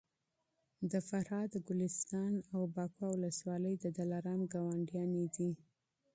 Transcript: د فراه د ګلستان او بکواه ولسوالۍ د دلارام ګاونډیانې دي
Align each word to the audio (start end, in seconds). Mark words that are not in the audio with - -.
د 0.91 0.93
فراه 1.07 1.45
د 1.53 1.55
ګلستان 1.67 2.33
او 2.53 2.61
بکواه 2.75 3.13
ولسوالۍ 3.15 3.75
د 3.79 3.85
دلارام 3.97 4.41
ګاونډیانې 4.53 5.25
دي 5.35 5.51